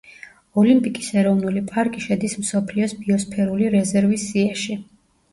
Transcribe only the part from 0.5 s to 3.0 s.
ოლიმპიკის ეროვნული პარკი შედის მსოფლიოს